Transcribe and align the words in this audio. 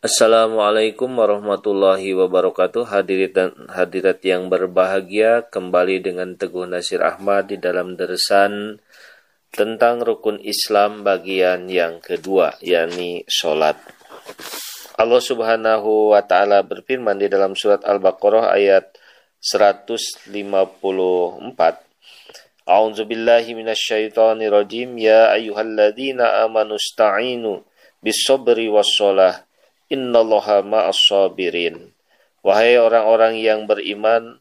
Assalamualaikum 0.00 1.12
warahmatullahi 1.12 2.16
wabarakatuh. 2.16 2.88
Hadirat 2.88 3.32
dan 3.36 3.52
hadirat 3.68 4.24
yang 4.24 4.48
berbahagia 4.48 5.44
Kembali 5.52 6.00
dengan 6.00 6.40
Teguh 6.40 6.64
Nasir 6.64 7.04
Ahmad 7.04 7.52
Di 7.52 7.60
dalam 7.60 8.00
deresan 8.00 8.80
Tentang 9.52 10.00
rukun 10.00 10.40
Islam 10.40 11.04
bagian 11.04 11.68
yang 11.68 12.00
kedua 12.00 12.56
yakni 12.64 13.28
sholat. 13.28 13.76
Allah 14.96 15.20
subhanahu 15.20 16.16
wa 16.16 16.24
ta'ala 16.24 16.64
berfirman 16.64 17.20
Di 17.20 17.28
dalam 17.28 17.52
surat 17.52 17.84
Al-Baqarah 17.84 18.56
ayat 18.56 18.96
154 19.44 20.32
A'udzu 22.64 23.04
billahi 23.04 23.52
minasyaitonir 23.52 24.48
rajim 24.48 24.96
ya 24.96 25.36
ayyuhalladzina 25.36 26.40
amanu 26.48 26.80
sta'inu 26.80 27.60
bis 28.00 28.24
sabri 28.24 28.72
was 28.72 28.88
shalah 28.88 29.44
innallaha 29.90 30.62
ma'as 30.62 30.96
sabirin. 30.96 31.92
Wahai 32.40 32.80
orang-orang 32.80 33.36
yang 33.36 33.68
beriman, 33.68 34.40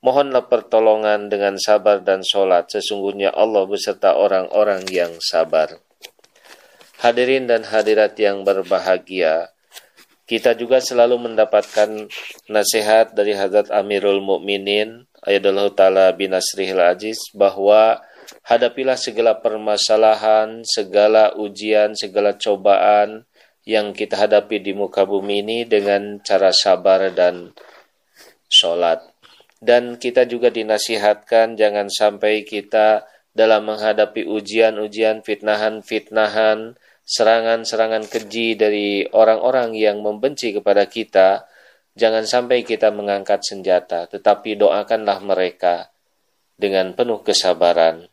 mohonlah 0.00 0.48
pertolongan 0.48 1.28
dengan 1.28 1.60
sabar 1.60 2.00
dan 2.00 2.24
sholat. 2.24 2.72
Sesungguhnya 2.72 3.34
Allah 3.34 3.68
beserta 3.68 4.16
orang-orang 4.16 4.88
yang 4.88 5.12
sabar. 5.20 5.76
Hadirin 7.04 7.44
dan 7.44 7.68
hadirat 7.68 8.16
yang 8.16 8.40
berbahagia, 8.40 9.52
kita 10.24 10.56
juga 10.56 10.80
selalu 10.80 11.28
mendapatkan 11.28 12.08
nasihat 12.48 13.12
dari 13.12 13.36
Hadrat 13.36 13.68
Amirul 13.68 14.24
Mukminin 14.24 15.04
Ayatullah 15.26 15.70
Ta'ala 15.74 16.06
bin 16.14 16.34
Asrihil 16.34 16.78
Aziz 16.78 17.18
bahwa 17.34 17.98
hadapilah 18.46 18.94
segala 18.94 19.38
permasalahan, 19.42 20.62
segala 20.62 21.34
ujian, 21.34 21.98
segala 21.98 22.38
cobaan, 22.38 23.26
yang 23.66 23.90
kita 23.92 24.14
hadapi 24.14 24.62
di 24.62 24.72
muka 24.72 25.02
bumi 25.02 25.42
ini 25.42 25.58
dengan 25.66 26.22
cara 26.22 26.54
sabar 26.54 27.10
dan 27.10 27.50
sholat. 28.46 29.02
Dan 29.58 29.98
kita 29.98 30.22
juga 30.30 30.54
dinasihatkan 30.54 31.58
jangan 31.58 31.90
sampai 31.90 32.46
kita 32.46 33.02
dalam 33.34 33.66
menghadapi 33.66 34.24
ujian-ujian, 34.24 35.26
fitnahan-fitnahan, 35.26 36.78
serangan-serangan 37.04 38.06
keji 38.06 38.54
dari 38.54 39.04
orang-orang 39.10 39.74
yang 39.74 40.00
membenci 40.00 40.54
kepada 40.54 40.86
kita, 40.86 41.44
jangan 41.98 42.22
sampai 42.24 42.62
kita 42.62 42.94
mengangkat 42.94 43.42
senjata, 43.42 44.06
tetapi 44.06 44.54
doakanlah 44.54 45.18
mereka 45.20 45.90
dengan 46.54 46.96
penuh 46.96 47.20
kesabaran. 47.20 48.08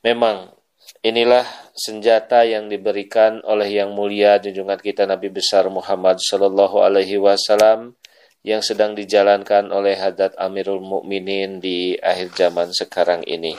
Memang 0.00 0.59
inilah 1.00 1.44
senjata 1.72 2.44
yang 2.44 2.68
diberikan 2.68 3.40
oleh 3.48 3.68
yang 3.72 3.96
mulia 3.96 4.36
junjungan 4.36 4.76
kita 4.76 5.08
Nabi 5.08 5.32
besar 5.32 5.68
Muhammad 5.72 6.20
sallallahu 6.20 6.84
alaihi 6.84 7.16
wasallam 7.16 7.96
yang 8.40 8.64
sedang 8.64 8.96
dijalankan 8.96 9.68
oleh 9.68 9.96
Hadat 9.96 10.36
Amirul 10.40 10.80
Mukminin 10.80 11.60
di 11.60 11.96
akhir 12.00 12.32
zaman 12.36 12.72
sekarang 12.72 13.20
ini. 13.28 13.56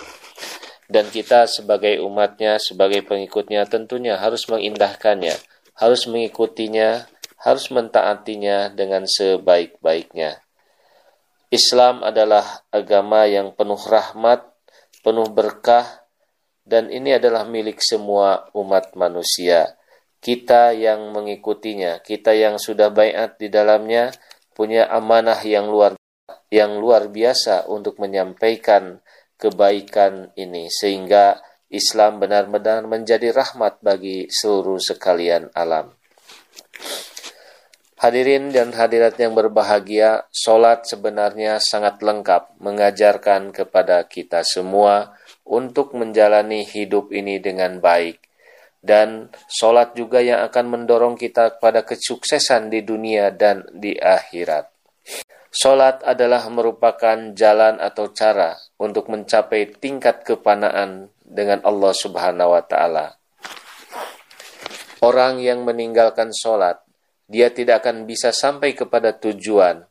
Dan 0.92 1.08
kita 1.08 1.47
sebagai 1.47 2.03
umatnya, 2.03 2.59
sebagai 2.59 3.06
pengikutnya 3.06 3.64
tentunya 3.69 4.19
harus 4.19 4.50
mengindahkannya, 4.52 5.38
harus 5.78 6.03
mengikutinya, 6.09 7.08
harus 7.39 7.72
mentaatinya 7.72 8.73
dengan 8.73 9.08
sebaik-baiknya. 9.08 10.44
Islam 11.47 12.03
adalah 12.03 12.66
agama 12.73 13.23
yang 13.30 13.56
penuh 13.56 13.80
rahmat, 13.80 14.44
penuh 15.00 15.30
berkah, 15.31 16.01
dan 16.66 16.94
ini 16.94 17.17
adalah 17.17 17.44
milik 17.48 17.81
semua 17.81 18.50
umat 18.54 18.94
manusia. 18.94 19.76
Kita 20.22 20.72
yang 20.78 21.09
mengikutinya, 21.09 22.00
kita 22.06 22.38
yang 22.38 22.62
sudah 22.62 22.94
bayat 22.94 23.42
di 23.42 23.50
dalamnya, 23.50 24.14
punya 24.53 24.86
amanah 24.86 25.42
yang 25.42 25.66
luar 25.66 25.98
yang 26.52 26.78
luar 26.78 27.08
biasa 27.09 27.72
untuk 27.72 27.97
menyampaikan 27.97 29.00
kebaikan 29.40 30.30
ini 30.38 30.68
sehingga 30.69 31.40
Islam 31.72 32.19
benar-benar 32.19 32.84
menjadi 32.86 33.31
rahmat 33.31 33.80
bagi 33.80 34.28
seluruh 34.28 34.78
sekalian 34.78 35.50
alam. 35.56 35.96
Hadirin 38.02 38.50
dan 38.50 38.74
hadirat 38.74 39.16
yang 39.22 39.38
berbahagia, 39.38 40.25
solat 40.34 40.90
sebenarnya 40.90 41.62
sangat 41.62 42.02
lengkap 42.02 42.57
mengajarkan 42.57 43.53
kepada 43.53 44.03
kita 44.09 44.41
semua 44.41 45.16
untuk 45.46 45.97
menjalani 45.97 46.63
hidup 46.63 47.09
ini 47.13 47.41
dengan 47.41 47.81
baik. 47.81 48.22
Dan 48.81 49.29
sholat 49.46 49.94
juga 49.94 50.25
yang 50.25 50.41
akan 50.41 50.66
mendorong 50.74 51.13
kita 51.13 51.62
pada 51.62 51.85
kesuksesan 51.85 52.74
di 52.74 52.81
dunia 52.81 53.29
dan 53.29 53.62
di 53.69 53.94
akhirat. 53.94 54.66
Sholat 55.51 56.01
adalah 56.07 56.47
merupakan 56.47 57.35
jalan 57.35 57.78
atau 57.78 58.09
cara 58.16 58.56
untuk 58.80 59.12
mencapai 59.12 59.78
tingkat 59.78 60.24
kepanaan 60.24 61.12
dengan 61.22 61.59
Allah 61.68 61.91
Subhanahu 61.91 62.56
wa 62.56 62.63
Ta'ala. 62.63 63.19
Orang 65.03 65.44
yang 65.44 65.68
meninggalkan 65.68 66.31
sholat, 66.31 66.80
dia 67.28 67.51
tidak 67.51 67.84
akan 67.84 68.07
bisa 68.07 68.31
sampai 68.31 68.72
kepada 68.72 69.12
tujuan. 69.18 69.84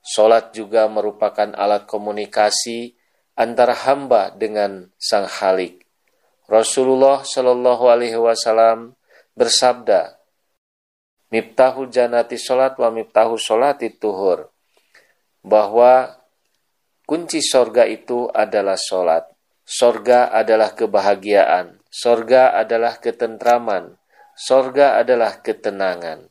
Sholat 0.00 0.56
juga 0.56 0.88
merupakan 0.88 1.52
alat 1.52 1.84
komunikasi 1.84 2.96
antara 3.34 3.74
hamba 3.74 4.30
dengan 4.34 4.90
Sang 4.98 5.26
Halik. 5.26 5.82
Rasulullah 6.46 7.24
Shallallahu 7.26 7.84
Alaihi 7.90 8.18
Wasallam 8.18 8.94
bersabda, 9.34 10.18
"Miftahu 11.34 11.90
janati 11.90 12.38
solat 12.38 12.78
wa 12.78 12.92
miftahu 12.94 13.34
solati 13.34 13.90
tuhur," 13.90 14.52
bahwa 15.42 16.14
kunci 17.08 17.42
sorga 17.42 17.88
itu 17.88 18.30
adalah 18.30 18.78
solat. 18.78 19.26
Sorga 19.64 20.28
adalah 20.28 20.76
kebahagiaan, 20.76 21.80
sorga 21.88 22.52
adalah 22.52 23.00
ketentraman, 23.00 23.96
sorga 24.36 25.00
adalah 25.00 25.40
ketenangan. 25.40 26.28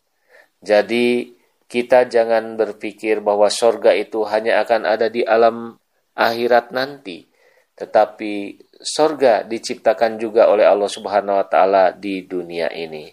Jadi 0.62 1.34
kita 1.66 2.06
jangan 2.06 2.53
berpikir 2.53 3.25
bahwa 3.25 3.50
sorga 3.50 3.97
itu 3.97 4.22
hanya 4.30 4.62
akan 4.62 4.85
ada 4.85 5.09
di 5.09 5.25
alam 5.25 5.81
akhirat 6.18 6.74
nanti. 6.74 7.28
Tetapi 7.74 8.62
sorga 8.81 9.41
diciptakan 9.41 10.22
juga 10.22 10.50
oleh 10.50 10.66
Allah 10.66 10.90
Subhanahu 10.90 11.41
wa 11.41 11.47
taala 11.50 11.94
di 11.94 12.25
dunia 12.25 12.69
ini. 12.69 13.09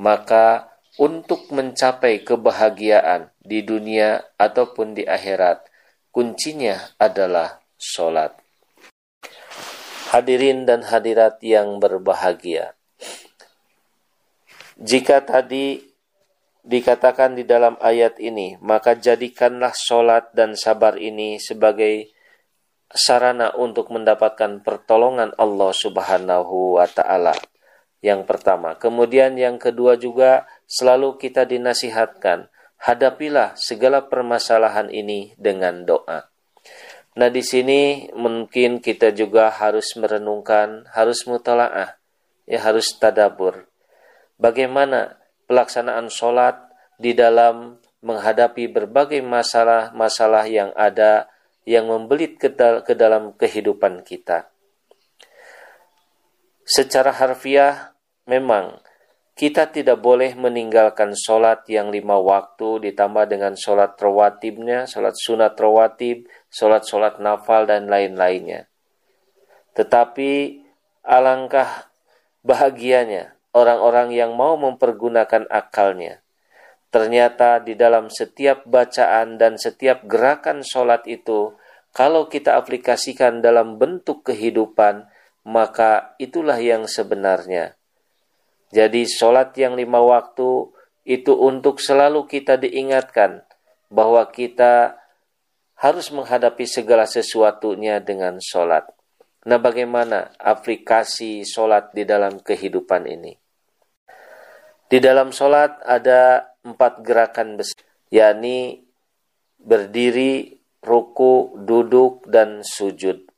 Maka 0.00 0.70
untuk 0.98 1.50
mencapai 1.54 2.26
kebahagiaan 2.26 3.30
di 3.38 3.62
dunia 3.62 4.18
ataupun 4.34 4.98
di 4.98 5.06
akhirat, 5.06 5.62
kuncinya 6.10 6.74
adalah 6.98 7.62
solat. 7.78 8.34
Hadirin 10.10 10.64
dan 10.64 10.82
hadirat 10.88 11.38
yang 11.44 11.78
berbahagia. 11.78 12.74
Jika 14.78 15.22
tadi 15.22 15.84
dikatakan 16.66 17.38
di 17.38 17.46
dalam 17.46 17.78
ayat 17.78 18.18
ini, 18.18 18.58
maka 18.58 18.98
jadikanlah 18.98 19.74
solat 19.74 20.34
dan 20.34 20.58
sabar 20.58 20.98
ini 20.98 21.38
sebagai 21.38 22.10
sarana 22.92 23.52
untuk 23.56 23.92
mendapatkan 23.92 24.64
pertolongan 24.64 25.36
Allah 25.36 25.72
Subhanahu 25.72 26.80
wa 26.80 26.88
taala. 26.88 27.36
Yang 27.98 28.30
pertama, 28.30 28.78
kemudian 28.78 29.34
yang 29.34 29.58
kedua 29.58 29.98
juga 29.98 30.46
selalu 30.70 31.18
kita 31.18 31.44
dinasihatkan, 31.44 32.46
hadapilah 32.78 33.58
segala 33.58 34.06
permasalahan 34.06 34.86
ini 34.88 35.34
dengan 35.34 35.82
doa. 35.82 36.30
Nah, 37.18 37.28
di 37.34 37.42
sini 37.42 38.06
mungkin 38.14 38.78
kita 38.78 39.10
juga 39.10 39.50
harus 39.50 39.90
merenungkan, 39.98 40.86
harus 40.94 41.26
mutalaah, 41.26 41.98
ya 42.46 42.62
harus 42.62 42.94
tadabur. 42.94 43.66
Bagaimana 44.38 45.18
pelaksanaan 45.50 46.06
sholat 46.14 46.54
di 47.02 47.18
dalam 47.18 47.82
menghadapi 47.98 48.70
berbagai 48.70 49.18
masalah-masalah 49.26 50.46
yang 50.46 50.70
ada 50.78 51.26
yang 51.68 51.92
membelit 51.92 52.40
ke, 52.40 52.48
dal 52.48 52.80
ke 52.80 52.96
dalam 52.96 53.36
kehidupan 53.36 54.00
kita. 54.00 54.48
Secara 56.64 57.12
harfiah, 57.12 57.92
memang 58.24 58.80
kita 59.36 59.68
tidak 59.68 60.00
boleh 60.00 60.32
meninggalkan 60.32 61.12
sholat 61.12 61.68
yang 61.68 61.92
lima 61.92 62.16
waktu 62.16 62.88
ditambah 62.88 63.28
dengan 63.28 63.52
sholat 63.52 64.00
rawatibnya, 64.00 64.88
sholat 64.88 65.12
sunat 65.14 65.54
rawatib, 65.60 66.24
sholat-sholat 66.48 67.20
nafal, 67.20 67.68
dan 67.68 67.86
lain-lainnya. 67.86 68.66
Tetapi 69.76 70.64
alangkah 71.04 71.86
bahagianya 72.42 73.36
orang-orang 73.52 74.10
yang 74.10 74.34
mau 74.34 74.56
mempergunakan 74.56 75.46
akalnya. 75.52 76.24
Ternyata 76.88 77.60
di 77.60 77.76
dalam 77.76 78.08
setiap 78.08 78.64
bacaan 78.64 79.36
dan 79.36 79.60
setiap 79.60 80.08
gerakan 80.08 80.64
sholat 80.64 81.04
itu 81.04 81.52
kalau 81.92 82.28
kita 82.32 82.56
aplikasikan 82.56 83.44
dalam 83.44 83.76
bentuk 83.76 84.24
kehidupan, 84.24 85.08
maka 85.44 86.16
itulah 86.16 86.56
yang 86.56 86.88
sebenarnya. 86.88 87.76
Jadi 88.72 89.08
sholat 89.08 89.56
yang 89.56 89.76
lima 89.76 90.00
waktu 90.00 90.68
itu 91.08 91.32
untuk 91.32 91.80
selalu 91.80 92.28
kita 92.28 92.60
diingatkan 92.60 93.44
bahwa 93.88 94.24
kita 94.28 95.00
harus 95.80 96.12
menghadapi 96.12 96.68
segala 96.68 97.08
sesuatunya 97.08 98.00
dengan 98.04 98.36
sholat. 98.40 98.84
Nah, 99.48 99.56
bagaimana 99.56 100.36
aplikasi 100.36 101.48
sholat 101.48 101.96
di 101.96 102.04
dalam 102.04 102.42
kehidupan 102.44 103.08
ini? 103.08 103.32
Di 104.88 104.98
dalam 105.00 105.32
sholat 105.32 105.80
ada 105.84 106.47
empat 106.64 107.02
gerakan 107.02 107.58
besar, 107.58 107.78
yakni 108.08 108.88
berdiri, 109.58 110.62
ruku, 110.82 111.58
duduk, 111.62 112.24
dan 112.30 112.62
sujud. 112.62 113.28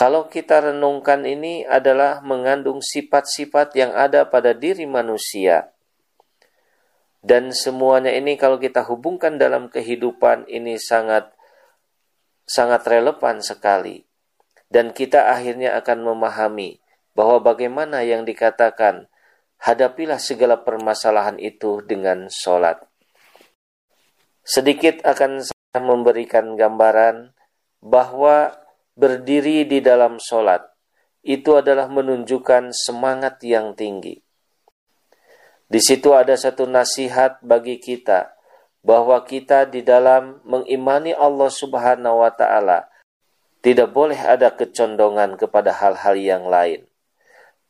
Kalau 0.00 0.32
kita 0.32 0.72
renungkan 0.72 1.28
ini 1.28 1.66
adalah 1.66 2.24
mengandung 2.24 2.80
sifat-sifat 2.80 3.76
yang 3.76 3.92
ada 3.92 4.24
pada 4.24 4.56
diri 4.56 4.88
manusia. 4.88 5.74
Dan 7.20 7.52
semuanya 7.52 8.08
ini 8.16 8.40
kalau 8.40 8.56
kita 8.56 8.80
hubungkan 8.88 9.36
dalam 9.36 9.68
kehidupan 9.68 10.48
ini 10.48 10.80
sangat 10.80 11.28
sangat 12.48 12.80
relevan 12.88 13.44
sekali. 13.44 14.08
Dan 14.72 14.96
kita 14.96 15.28
akhirnya 15.34 15.76
akan 15.76 16.06
memahami 16.06 16.80
bahwa 17.12 17.42
bagaimana 17.42 18.00
yang 18.00 18.24
dikatakan 18.24 19.09
hadapilah 19.60 20.16
segala 20.16 20.64
permasalahan 20.64 21.36
itu 21.36 21.84
dengan 21.84 22.32
sholat. 22.32 22.80
Sedikit 24.40 25.04
akan 25.04 25.44
saya 25.44 25.78
memberikan 25.84 26.56
gambaran 26.56 27.36
bahwa 27.84 28.56
berdiri 28.96 29.68
di 29.68 29.84
dalam 29.84 30.16
sholat 30.20 30.64
itu 31.20 31.56
adalah 31.56 31.86
menunjukkan 31.92 32.72
semangat 32.72 33.44
yang 33.44 33.76
tinggi. 33.76 34.24
Di 35.70 35.78
situ 35.78 36.16
ada 36.16 36.34
satu 36.34 36.66
nasihat 36.66 37.38
bagi 37.44 37.78
kita 37.78 38.34
bahwa 38.80 39.22
kita 39.22 39.68
di 39.68 39.84
dalam 39.84 40.40
mengimani 40.42 41.12
Allah 41.12 41.52
Subhanahu 41.52 42.24
wa 42.24 42.32
taala 42.32 42.88
tidak 43.60 43.92
boleh 43.92 44.16
ada 44.16 44.56
kecondongan 44.56 45.36
kepada 45.36 45.76
hal-hal 45.76 46.16
yang 46.16 46.48
lain. 46.48 46.88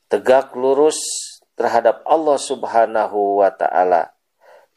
Tegak 0.06 0.54
lurus 0.54 0.98
terhadap 1.60 2.00
Allah 2.08 2.40
Subhanahu 2.40 3.44
wa 3.44 3.52
taala. 3.52 4.16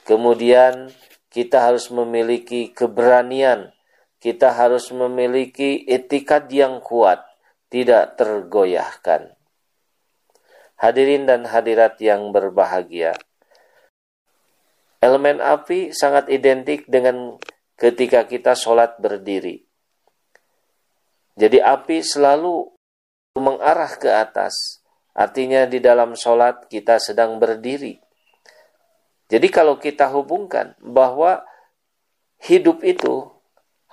Kemudian 0.04 0.92
kita 1.32 1.64
harus 1.72 1.88
memiliki 1.88 2.76
keberanian, 2.76 3.72
kita 4.20 4.52
harus 4.52 4.92
memiliki 4.92 5.88
etikat 5.88 6.52
yang 6.52 6.84
kuat, 6.84 7.24
tidak 7.72 8.20
tergoyahkan. 8.20 9.32
Hadirin 10.76 11.24
dan 11.24 11.48
hadirat 11.48 11.96
yang 12.04 12.36
berbahagia. 12.36 13.16
Elemen 15.00 15.40
api 15.40 15.96
sangat 15.96 16.28
identik 16.28 16.84
dengan 16.92 17.40
ketika 17.80 18.28
kita 18.28 18.60
sholat 18.60 19.00
berdiri. 19.00 19.64
Jadi 21.40 21.64
api 21.64 22.04
selalu 22.04 22.76
mengarah 23.40 23.96
ke 23.96 24.12
atas. 24.12 24.83
Artinya 25.14 25.70
di 25.70 25.78
dalam 25.78 26.18
sholat 26.18 26.66
kita 26.66 26.98
sedang 26.98 27.38
berdiri. 27.38 28.02
Jadi 29.30 29.48
kalau 29.54 29.78
kita 29.78 30.10
hubungkan 30.10 30.74
bahwa 30.82 31.46
hidup 32.42 32.82
itu 32.82 33.30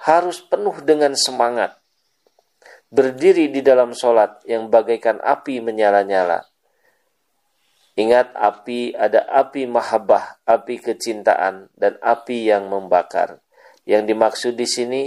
harus 0.01 0.41
penuh 0.41 0.81
dengan 0.81 1.13
semangat. 1.13 1.77
Berdiri 2.91 3.53
di 3.53 3.63
dalam 3.63 3.95
sholat 3.95 4.43
yang 4.49 4.73
bagaikan 4.73 5.21
api 5.23 5.63
menyala-nyala. 5.63 6.43
Ingat 8.01 8.33
api 8.33 8.97
ada 8.97 9.29
api 9.29 9.69
mahabbah, 9.69 10.43
api 10.49 10.81
kecintaan 10.81 11.69
dan 11.77 12.01
api 12.01 12.49
yang 12.49 12.67
membakar. 12.73 13.45
Yang 13.85 14.03
dimaksud 14.17 14.53
di 14.57 14.65
sini 14.65 15.03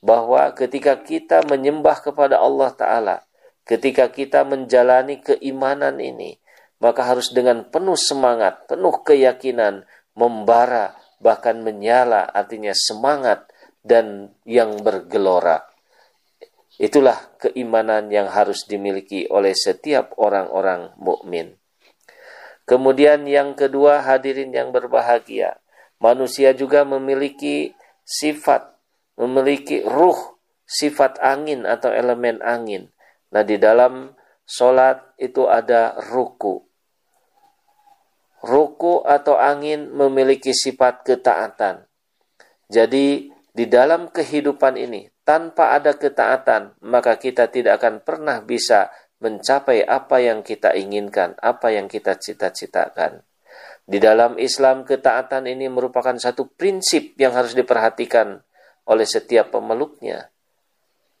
bahwa 0.00 0.48
ketika 0.56 0.96
kita 0.98 1.44
menyembah 1.44 2.00
kepada 2.00 2.40
Allah 2.40 2.70
taala, 2.72 3.16
ketika 3.68 4.08
kita 4.08 4.48
menjalani 4.48 5.20
keimanan 5.20 6.00
ini, 6.00 6.40
maka 6.80 7.04
harus 7.04 7.28
dengan 7.36 7.68
penuh 7.68 8.00
semangat, 8.00 8.64
penuh 8.64 9.04
keyakinan, 9.04 9.84
membara, 10.16 10.96
bahkan 11.20 11.60
menyala, 11.60 12.24
artinya 12.24 12.72
semangat 12.72 13.44
dan 13.84 14.32
yang 14.48 14.80
bergelora. 14.80 15.68
Itulah 16.78 17.34
keimanan 17.42 18.08
yang 18.08 18.30
harus 18.30 18.64
dimiliki 18.64 19.26
oleh 19.28 19.52
setiap 19.52 20.14
orang-orang 20.16 20.94
mukmin. 20.96 21.58
Kemudian 22.68 23.26
yang 23.26 23.58
kedua 23.58 24.06
hadirin 24.06 24.54
yang 24.54 24.70
berbahagia. 24.70 25.58
Manusia 25.98 26.54
juga 26.54 26.86
memiliki 26.86 27.74
sifat, 28.06 28.78
memiliki 29.18 29.82
ruh, 29.82 30.38
sifat 30.62 31.18
angin 31.18 31.66
atau 31.66 31.90
elemen 31.90 32.38
angin. 32.46 32.94
Nah 33.34 33.42
di 33.44 33.56
dalam 33.60 34.12
sholat 34.48 35.18
itu 35.20 35.44
ada 35.44 35.96
ruku. 36.12 36.64
Ruku 38.38 39.02
atau 39.02 39.34
angin 39.34 39.90
memiliki 39.90 40.54
sifat 40.54 41.02
ketaatan. 41.02 41.84
Jadi 42.70 43.28
di 43.50 43.64
dalam 43.66 44.08
kehidupan 44.14 44.78
ini 44.78 45.10
tanpa 45.26 45.74
ada 45.74 45.98
ketaatan 45.98 46.78
maka 46.86 47.18
kita 47.18 47.50
tidak 47.50 47.82
akan 47.82 48.00
pernah 48.06 48.38
bisa 48.40 48.88
mencapai 49.18 49.82
apa 49.82 50.22
yang 50.22 50.46
kita 50.46 50.78
inginkan, 50.78 51.34
apa 51.42 51.74
yang 51.74 51.90
kita 51.90 52.14
cita-citakan. 52.14 53.26
Di 53.88 53.98
dalam 53.98 54.36
Islam, 54.36 54.84
ketaatan 54.84 55.48
ini 55.48 55.66
merupakan 55.66 56.14
satu 56.14 56.52
prinsip 56.54 57.16
yang 57.16 57.32
harus 57.32 57.56
diperhatikan 57.56 58.36
oleh 58.84 59.06
setiap 59.08 59.50
pemeluknya. 59.56 60.28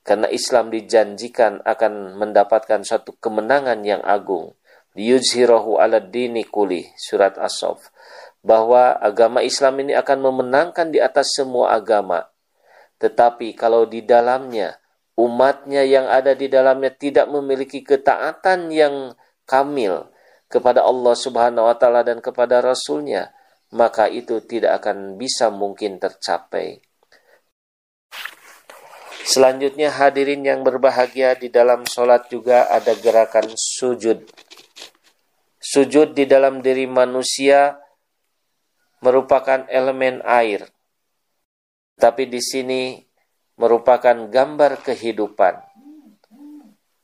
Karena 0.08 0.24
Islam 0.32 0.72
dijanjikan 0.72 1.60
akan 1.68 2.16
mendapatkan 2.16 2.80
satu 2.80 3.20
kemenangan 3.20 3.84
yang 3.84 4.00
agung. 4.00 4.56
Liyuzhirahu 4.96 5.76
ala 5.76 6.00
dini 6.00 6.48
kuli, 6.48 6.88
surat 6.96 7.36
As-Sof. 7.36 7.92
Bahwa 8.40 8.96
agama 8.96 9.44
Islam 9.44 9.84
ini 9.84 9.92
akan 9.92 10.24
memenangkan 10.24 10.88
di 10.88 10.96
atas 10.96 11.36
semua 11.36 11.76
agama. 11.76 12.24
Tetapi 12.96 13.52
kalau 13.52 13.84
di 13.84 14.00
dalamnya 14.00 14.80
umatnya 15.20 15.84
yang 15.84 16.08
ada 16.08 16.32
di 16.32 16.48
dalamnya 16.48 16.88
tidak 16.88 17.28
memiliki 17.28 17.84
ketaatan 17.84 18.72
yang 18.72 19.12
kamil 19.44 20.08
kepada 20.48 20.88
Allah 20.88 21.12
Subhanahu 21.12 21.68
wa 21.68 21.76
taala 21.76 22.00
dan 22.00 22.24
kepada 22.24 22.64
rasulnya, 22.64 23.36
maka 23.76 24.08
itu 24.08 24.40
tidak 24.40 24.80
akan 24.80 25.20
bisa 25.20 25.52
mungkin 25.52 26.00
tercapai. 26.00 26.87
Selanjutnya 29.28 29.92
hadirin 29.92 30.40
yang 30.40 30.64
berbahagia 30.64 31.36
di 31.36 31.52
dalam 31.52 31.84
sholat 31.84 32.32
juga 32.32 32.64
ada 32.72 32.96
gerakan 32.96 33.52
sujud. 33.52 34.24
Sujud 35.60 36.16
di 36.16 36.24
dalam 36.24 36.64
diri 36.64 36.88
manusia 36.88 37.76
merupakan 39.04 39.68
elemen 39.68 40.24
air. 40.24 40.64
Tapi 42.00 42.24
di 42.24 42.40
sini 42.40 43.04
merupakan 43.60 44.16
gambar 44.32 44.80
kehidupan 44.80 45.60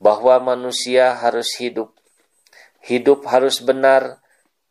bahwa 0.00 0.56
manusia 0.56 1.12
harus 1.12 1.52
hidup 1.60 1.92
hidup 2.84 3.26
harus 3.26 3.58
benar 3.58 4.22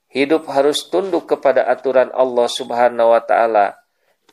hidup 0.08 0.46
harus 0.48 0.88
tunduk 0.88 1.26
kepada 1.26 1.66
aturan 1.68 2.14
Allah 2.14 2.48
Subhanahu 2.48 3.12
wa 3.12 3.22
taala 3.26 3.83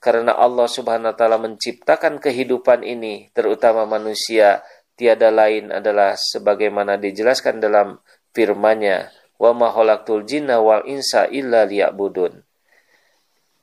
karena 0.01 0.33
Allah 0.33 0.65
Subhanahu 0.65 1.13
wa 1.13 1.17
taala 1.17 1.37
menciptakan 1.37 2.19
kehidupan 2.19 2.83
ini 2.83 3.29
terutama 3.37 3.85
manusia 3.85 4.65
tiada 4.97 5.29
lain 5.29 5.69
adalah 5.69 6.17
sebagaimana 6.17 6.97
dijelaskan 6.97 7.61
dalam 7.61 8.01
firman-Nya 8.33 9.13
wa 9.37 9.53
ma 9.53 9.69
khalaqtul 9.69 10.25
jinna 10.25 10.61
wal 10.61 10.85
insa 10.89 11.29
illa 11.29 11.69
liya'budun 11.69 12.45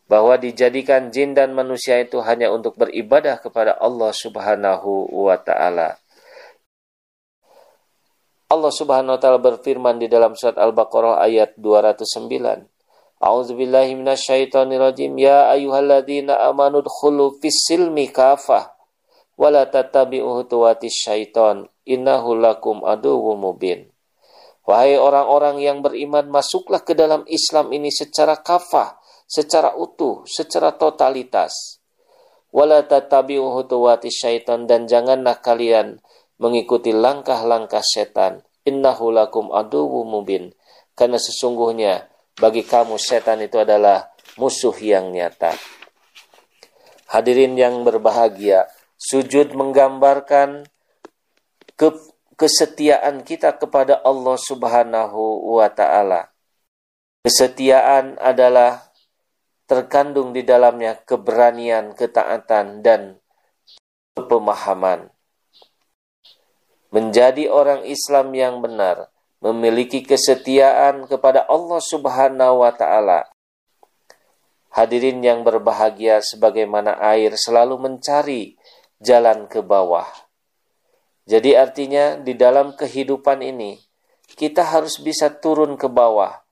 bahwa 0.07 0.39
dijadikan 0.39 1.11
jin 1.11 1.35
dan 1.35 1.51
manusia 1.51 1.99
itu 1.99 2.23
hanya 2.23 2.47
untuk 2.47 2.79
beribadah 2.79 3.43
kepada 3.43 3.75
Allah 3.75 4.15
Subhanahu 4.15 5.11
wa 5.11 5.35
taala. 5.35 5.99
Allah 8.47 8.71
Subhanahu 8.71 9.19
wa 9.19 9.19
taala 9.19 9.39
berfirman 9.43 9.99
di 9.99 10.07
dalam 10.07 10.31
surat 10.39 10.55
Al-Baqarah 10.55 11.19
ayat 11.19 11.59
209. 11.59 12.76
A'udzu 13.17 13.57
billahi 13.57 13.97
minasyaitonir 13.97 14.77
rajim. 14.77 15.17
Ya 15.17 15.49
ayyuhalladzina 15.49 16.37
amanu 16.45 16.85
dkhulu 16.85 17.41
fis 17.41 17.65
silmi 17.65 18.13
kafah 18.13 18.77
wa 19.37 19.47
la 19.49 19.65
tattabi'u 19.65 20.41
khutuwatis 20.41 21.05
syaiton. 21.05 21.65
Innahu 21.87 22.37
lakum 22.37 22.83
aduwwum 22.85 23.41
mubin. 23.41 23.89
Wahai 24.67 24.99
orang-orang 24.99 25.63
yang 25.63 25.79
beriman, 25.79 26.27
masuklah 26.27 26.83
ke 26.83 26.91
dalam 26.91 27.23
Islam 27.31 27.71
ini 27.71 27.87
secara 27.87 28.43
kafah, 28.43 28.99
secara 29.23 29.71
utuh, 29.79 30.27
secara 30.27 30.75
totalitas. 30.75 31.79
Wala 32.51 32.83
tatabi'u 32.83 33.55
hutuwati 33.55 34.11
syaitan 34.11 34.67
dan 34.67 34.83
janganlah 34.83 35.39
kalian 35.39 36.03
mengikuti 36.35 36.91
langkah-langkah 36.91 37.79
setan. 37.79 38.43
Innahu 38.67 39.15
lakum 39.15 39.55
aduwu 39.55 40.03
mubin. 40.03 40.51
Karena 40.91 41.15
sesungguhnya 41.15 42.11
bagi 42.37 42.61
kamu 42.61 43.01
setan 43.01 43.41
itu 43.41 43.57
adalah 43.57 44.13
musuh 44.37 44.73
yang 44.77 45.09
nyata. 45.09 45.57
Hadirin 47.09 47.57
yang 47.57 47.81
berbahagia, 47.81 48.69
sujud 48.99 49.57
menggambarkan 49.57 50.69
ke 51.73 51.89
kesetiaan 52.37 53.25
kita 53.25 53.57
kepada 53.57 53.97
Allah 54.05 54.37
Subhanahu 54.37 55.55
wa 55.57 55.69
taala. 55.73 56.29
Kesetiaan 57.25 58.21
adalah 58.21 58.87
terkandung 59.67 60.31
di 60.31 60.45
dalamnya 60.45 60.95
keberanian, 61.01 61.97
ketaatan 61.97 62.85
dan 62.85 63.19
pemahaman. 64.15 65.11
Menjadi 66.87 67.51
orang 67.51 67.83
Islam 67.83 68.31
yang 68.31 68.63
benar, 68.63 69.11
memiliki 69.41 70.01
kesetiaan 70.01 71.05
kepada 71.05 71.45
Allah 71.45 71.81
Subhanahu 71.81 72.65
wa 72.65 72.71
taala. 72.73 73.29
Hadirin 74.73 75.21
yang 75.25 75.41
berbahagia 75.41 76.21
sebagaimana 76.21 76.97
air 77.01 77.33
selalu 77.33 77.81
mencari 77.81 78.57
jalan 79.01 79.49
ke 79.49 79.61
bawah. 79.61 80.05
Jadi 81.27 81.57
artinya 81.57 82.15
di 82.15 82.37
dalam 82.37 82.77
kehidupan 82.77 83.41
ini 83.41 83.77
kita 84.37 84.63
harus 84.63 85.01
bisa 85.01 85.33
turun 85.33 85.75
ke 85.75 85.89
bawah. 85.89 86.45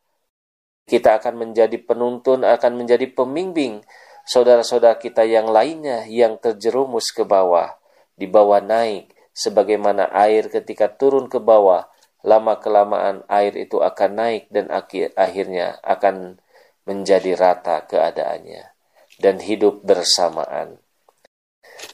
Kita 0.86 1.18
akan 1.18 1.50
menjadi 1.50 1.82
penuntun, 1.82 2.46
akan 2.46 2.72
menjadi 2.78 3.10
pembimbing 3.10 3.82
saudara-saudara 4.26 4.98
kita 4.98 5.26
yang 5.26 5.50
lainnya 5.50 6.06
yang 6.06 6.38
terjerumus 6.42 7.10
ke 7.14 7.26
bawah, 7.26 7.78
di 8.18 8.26
bawah 8.30 8.62
naik, 8.62 9.14
sebagaimana 9.34 10.10
air 10.14 10.50
ketika 10.50 10.90
turun 10.90 11.30
ke 11.30 11.38
bawah, 11.42 11.90
lama-kelamaan 12.26 13.22
air 13.30 13.54
itu 13.54 13.80
akan 13.86 14.12
naik 14.18 14.44
dan 14.50 14.74
akhir 14.74 15.14
akhirnya 15.14 15.78
akan 15.86 16.42
menjadi 16.90 17.38
rata 17.38 17.86
keadaannya 17.86 18.74
dan 19.22 19.38
hidup 19.38 19.86
bersamaan. 19.86 20.82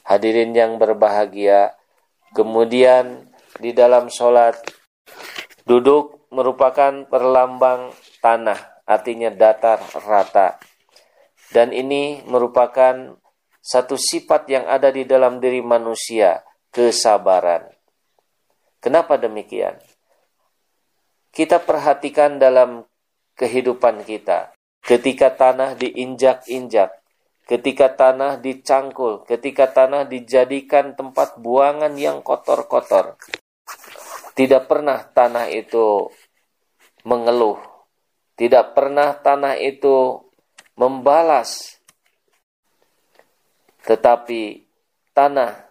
Hadirin 0.08 0.56
yang 0.56 0.80
berbahagia, 0.80 1.76
kemudian 2.32 3.28
di 3.60 3.76
dalam 3.76 4.08
sholat 4.08 4.56
duduk 5.68 6.26
merupakan 6.32 7.04
perlambang 7.06 7.92
tanah, 8.24 8.82
artinya 8.88 9.28
datar 9.28 9.84
rata 10.00 10.56
dan 11.52 11.70
ini 11.76 12.24
merupakan 12.24 13.20
satu 13.62 13.94
sifat 13.94 14.48
yang 14.48 14.64
ada 14.66 14.88
di 14.88 15.04
dalam 15.04 15.38
diri 15.38 15.60
manusia, 15.60 16.40
kesabaran. 16.72 17.68
Kenapa 18.82 19.20
demikian? 19.20 19.78
Kita 21.32 21.64
perhatikan 21.64 22.36
dalam 22.36 22.84
kehidupan 23.40 24.04
kita. 24.04 24.52
Ketika 24.84 25.32
tanah 25.32 25.72
diinjak-injak, 25.80 26.92
ketika 27.48 27.88
tanah 27.88 28.36
dicangkul, 28.36 29.24
ketika 29.24 29.70
tanah 29.70 30.04
dijadikan 30.04 30.92
tempat 30.92 31.40
buangan 31.40 31.96
yang 31.96 32.20
kotor-kotor. 32.20 33.16
Tidak 34.32 34.64
pernah 34.68 35.00
tanah 35.00 35.48
itu 35.48 36.08
mengeluh. 37.04 37.60
Tidak 38.36 38.72
pernah 38.72 39.12
tanah 39.16 39.60
itu 39.60 40.24
membalas. 40.76 41.80
Tetapi 43.84 44.64
tanah 45.12 45.68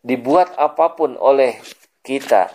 dibuat 0.00 0.56
apa 0.56 0.96
pun 0.96 1.14
oleh 1.20 1.60
kita, 2.02 2.50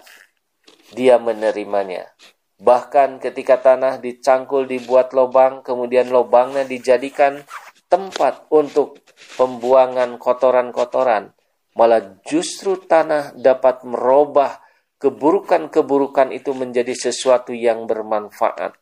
dia 0.94 1.20
menerimanya. 1.20 2.12
Bahkan 2.58 3.22
ketika 3.22 3.62
tanah 3.62 4.02
dicangkul 4.02 4.66
dibuat 4.66 5.14
lubang, 5.14 5.62
kemudian 5.62 6.10
lubangnya 6.10 6.66
dijadikan 6.66 7.46
tempat 7.88 8.50
untuk 8.50 9.00
pembuangan 9.38 10.18
kotoran-kotoran, 10.18 11.38
malah 11.78 12.18
justru 12.26 12.82
tanah 12.82 13.38
dapat 13.38 13.86
merubah 13.86 14.58
keburukan-keburukan 14.98 16.34
itu 16.34 16.58
menjadi 16.58 16.98
sesuatu 16.98 17.54
yang 17.54 17.86
bermanfaat 17.86 18.74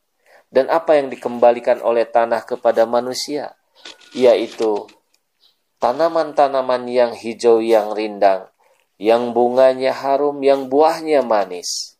dan 0.48 0.72
apa 0.72 0.96
yang 0.96 1.12
dikembalikan 1.12 1.84
oleh 1.84 2.08
tanah 2.08 2.48
kepada 2.48 2.88
manusia, 2.88 3.52
yaitu 4.16 4.88
tanaman-tanaman 5.82 6.88
yang 6.88 7.12
hijau 7.12 7.60
yang 7.60 7.92
rindang, 7.92 8.48
yang 8.96 9.36
bunganya 9.36 9.92
harum, 9.92 10.40
yang 10.40 10.72
buahnya 10.72 11.20
manis. 11.20 11.95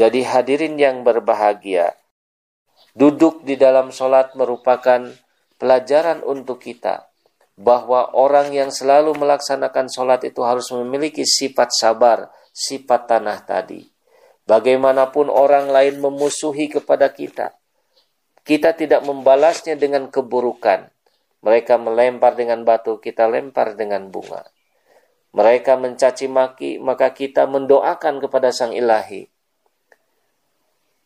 Jadi 0.00 0.24
hadirin 0.24 0.80
yang 0.80 1.04
berbahagia, 1.04 1.92
duduk 2.96 3.44
di 3.44 3.60
dalam 3.60 3.92
sholat 3.92 4.32
merupakan 4.32 5.12
pelajaran 5.60 6.24
untuk 6.24 6.64
kita 6.64 7.12
bahwa 7.60 8.16
orang 8.16 8.48
yang 8.56 8.72
selalu 8.72 9.12
melaksanakan 9.12 9.92
sholat 9.92 10.24
itu 10.24 10.40
harus 10.40 10.72
memiliki 10.72 11.28
sifat 11.28 11.76
sabar, 11.76 12.32
sifat 12.48 13.12
tanah 13.12 13.44
tadi. 13.44 13.84
Bagaimanapun 14.48 15.28
orang 15.28 15.68
lain 15.68 16.00
memusuhi 16.00 16.72
kepada 16.72 17.12
kita, 17.12 17.52
kita 18.40 18.72
tidak 18.72 19.04
membalasnya 19.04 19.76
dengan 19.76 20.08
keburukan. 20.08 20.88
Mereka 21.44 21.76
melempar 21.76 22.40
dengan 22.40 22.64
batu, 22.64 22.96
kita 23.04 23.28
lempar 23.28 23.76
dengan 23.76 24.08
bunga. 24.08 24.48
Mereka 25.36 25.76
mencaci 25.76 26.24
maki, 26.24 26.80
maka 26.80 27.12
kita 27.12 27.44
mendoakan 27.44 28.16
kepada 28.24 28.48
Sang 28.48 28.72
Ilahi. 28.72 29.28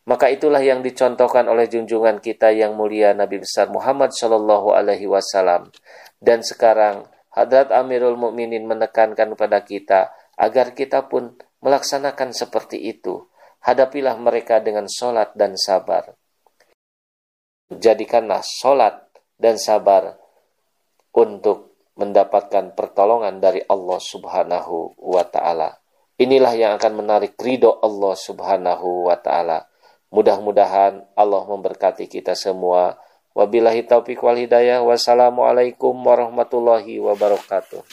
Maka 0.05 0.29
itulah 0.29 0.61
yang 0.61 0.85
dicontohkan 0.85 1.49
oleh 1.49 1.65
junjungan 1.65 2.21
kita 2.21 2.53
yang 2.53 2.77
mulia 2.77 3.17
Nabi 3.17 3.41
besar 3.41 3.73
Muhammad 3.73 4.13
Shallallahu 4.13 4.69
Alaihi 4.69 5.09
Wasallam. 5.09 5.73
Dan 6.21 6.45
sekarang 6.45 7.09
Hadrat 7.33 7.73
Amirul 7.73 8.13
Mukminin 8.13 8.69
menekankan 8.69 9.33
kepada 9.33 9.65
kita 9.65 10.13
agar 10.37 10.77
kita 10.77 11.09
pun 11.09 11.33
melaksanakan 11.65 12.37
seperti 12.37 12.77
itu 12.85 13.25
hadapilah 13.65 14.13
mereka 14.21 14.61
dengan 14.61 14.85
solat 14.85 15.33
dan 15.33 15.57
sabar. 15.57 16.13
Jadikanlah 17.73 18.45
solat 18.45 19.09
dan 19.41 19.57
sabar 19.57 20.21
untuk 21.17 21.73
mendapatkan 21.97 22.77
pertolongan 22.77 23.41
dari 23.41 23.65
Allah 23.65 23.97
Subhanahu 23.97 25.01
wa 25.01 25.25
Ta'ala. 25.25 25.73
Inilah 26.21 26.53
yang 26.53 26.71
akan 26.77 26.93
menarik 26.93 27.33
ridho 27.41 27.81
Allah 27.81 28.13
Subhanahu 28.13 29.09
wa 29.09 29.17
Ta'ala. 29.17 29.65
Mudah-mudahan 30.13 31.05
Allah 31.17 31.43
memberkati 31.45 32.05
kita 32.09 32.37
semua. 32.37 32.97
Wabillahi 33.35 33.83
taufiq 33.83 34.23
wal 34.23 34.39
hidayah. 34.39 34.79
Wassalamualaikum 34.85 35.91
warahmatullahi 35.91 37.03
wabarakatuh. 37.03 37.83